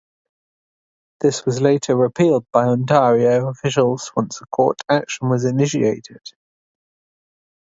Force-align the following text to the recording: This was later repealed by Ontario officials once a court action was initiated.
This 1.19 1.45
was 1.45 1.61
later 1.61 1.95
repealed 1.95 2.47
by 2.51 2.63
Ontario 2.65 3.47
officials 3.49 4.11
once 4.15 4.41
a 4.41 4.47
court 4.47 4.81
action 4.89 5.29
was 5.29 5.45
initiated. 5.45 6.23